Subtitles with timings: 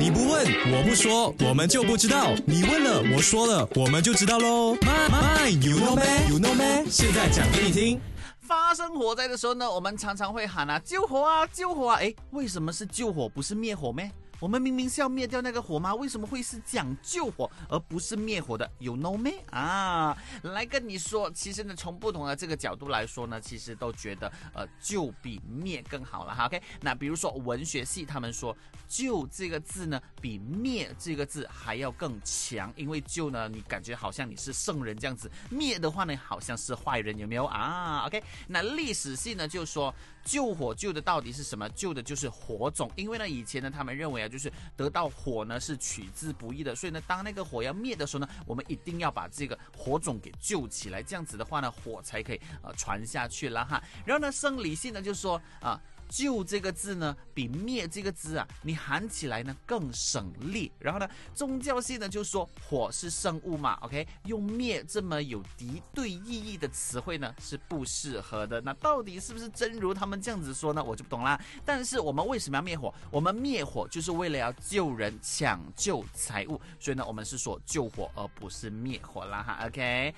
[0.00, 2.32] 你不问，我不说，我们就不知道。
[2.46, 4.74] 你问了，我说了，我们就知道喽。
[4.76, 8.00] My my you know me you know me，现在讲给你听。
[8.40, 11.98] 发生火灾的时候呢，我们常常会喊啊救火啊救火啊！
[12.00, 14.10] 哎，为什么是救火不是灭火咩？
[14.40, 15.94] 我们明明是要灭掉那个火吗？
[15.94, 26.46] 为什么会是讲救火而不是灭火的？You know me 啊，来跟你说，其实呢，从不同的这个角度来说呢，其实都觉得呃救比灭更好了哈。
[26.46, 28.56] OK，那比如说文学系，他们说
[28.88, 39.94] 救这个字呢比灭这个字还要更强，因为救呢你感觉好像你是圣人这样子，灭的话呢好像是坏人，有没有啊？OK，那历史系呢就说
[40.24, 41.68] 救火救的到底是什么？
[41.70, 44.29] 救的就是火种，因为呢以前呢他们认为啊。
[44.30, 53.82] 就是得到火呢是取之不易的，所以呢，当那个火要灭的时候呢，我们一定要把这个火种给救起来，这样子的话呢，火才可以呃传下去了哈。
[54.06, 55.78] 然后呢，生理性呢就是说啊。
[56.10, 60.70] 救这个字呢，比灭这个字啊，你喊起来呢更省力。
[60.78, 68.60] 然后呢，宗教系呢就说火是圣物嘛，OK，用灭这么有敌对意义的词汇呢是不适合的。
[68.60, 70.82] 那到底是不是真如他们这样子说呢？
[70.82, 71.40] 我就不懂啦。
[71.64, 72.92] 但是我们为什么要灭火？
[73.10, 80.12] 我们灭火就是为了要救人、抢救财物，所以呢，我们是说救火而不是灭火啦哈，OK。